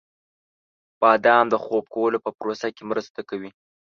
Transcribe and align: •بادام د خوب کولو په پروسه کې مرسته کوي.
•بادام 1.01 1.45
د 1.49 1.55
خوب 1.65 1.85
کولو 1.95 2.17
په 2.25 2.31
پروسه 2.39 2.67
کې 2.75 2.83
مرسته 2.91 3.19
کوي. 3.29 3.51